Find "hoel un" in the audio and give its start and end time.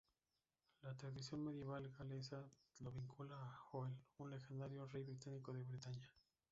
3.71-4.31